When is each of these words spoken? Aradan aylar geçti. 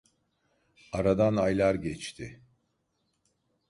Aradan 0.91 1.35
aylar 1.37 1.75
geçti. 1.75 2.41